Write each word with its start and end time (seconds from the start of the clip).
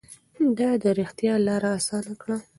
ده 0.57 0.69
د 0.83 0.85
رښتيا 0.99 1.33
لاره 1.47 1.69
اسانه 1.79 2.13
کړه. 2.21 2.37